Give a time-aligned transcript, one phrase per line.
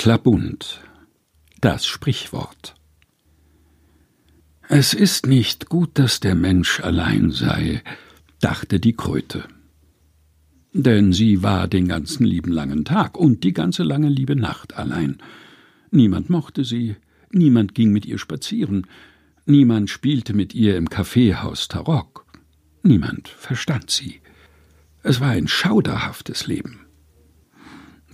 [0.00, 0.80] Klabund
[1.60, 2.74] Das Sprichwort
[4.66, 7.82] Es ist nicht gut, dass der Mensch allein sei,
[8.40, 9.44] dachte die Kröte.
[10.72, 15.18] Denn sie war den ganzen lieben langen Tag und die ganze lange liebe Nacht allein.
[15.90, 16.96] Niemand mochte sie,
[17.30, 18.86] niemand ging mit ihr spazieren,
[19.44, 22.24] niemand spielte mit ihr im Kaffeehaus Tarock,
[22.82, 24.22] niemand verstand sie.
[25.02, 26.86] Es war ein schauderhaftes Leben.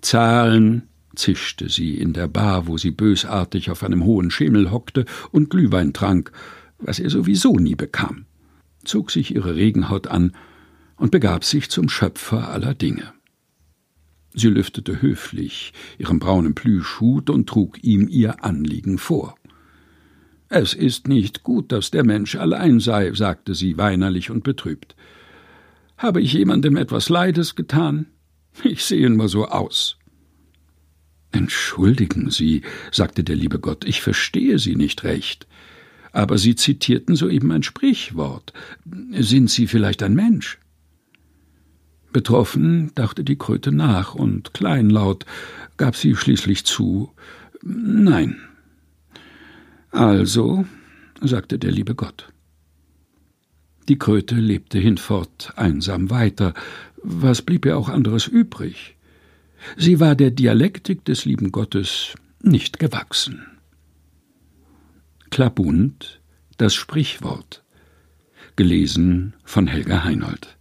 [0.00, 5.50] Zahlen, zischte sie in der Bar, wo sie bösartig auf einem hohen Schemel hockte und
[5.50, 6.32] Glühwein trank,
[6.78, 8.26] was er sowieso nie bekam,
[8.84, 10.32] zog sich ihre Regenhaut an
[10.96, 13.12] und begab sich zum Schöpfer aller Dinge.
[14.34, 19.34] Sie lüftete höflich ihren braunen Plüschhut und trug ihm ihr Anliegen vor.
[20.48, 24.94] Es ist nicht gut, dass der Mensch allein sei, sagte sie weinerlich und betrübt.
[25.96, 28.06] Habe ich jemandem etwas Leides getan?
[28.62, 29.98] Ich sehe nur so aus.
[31.32, 32.62] Entschuldigen Sie,
[32.92, 35.46] sagte der liebe Gott, ich verstehe Sie nicht recht.
[36.12, 38.52] Aber Sie zitierten soeben ein Sprichwort.
[39.12, 40.58] Sind Sie vielleicht ein Mensch?
[42.16, 45.26] Betroffen dachte die Kröte nach, und kleinlaut
[45.76, 47.12] gab sie schließlich zu
[47.62, 48.40] Nein.
[49.90, 50.64] Also,
[51.20, 52.32] sagte der liebe Gott.
[53.88, 56.54] Die Kröte lebte hinfort einsam weiter,
[57.02, 58.96] was blieb ihr auch anderes übrig?
[59.76, 63.46] Sie war der Dialektik des lieben Gottes nicht gewachsen.
[65.30, 66.20] Klabund,
[66.56, 67.64] das Sprichwort.
[68.54, 70.55] Gelesen von Helga Heinold.